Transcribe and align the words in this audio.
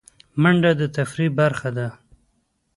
منډه 0.41 0.71
د 0.79 0.81
تفریح 0.95 1.29
برخه 1.39 1.69
ده 1.77 1.87